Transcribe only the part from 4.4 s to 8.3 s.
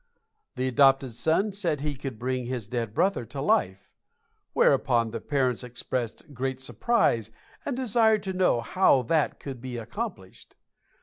whereupon the parents expressed great surprise and desired